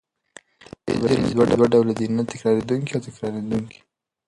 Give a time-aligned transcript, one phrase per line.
[0.85, 3.79] طبیعي زېرمې دوه ډوله دي: نه تکرارېدونکې او تکرارېدونکې.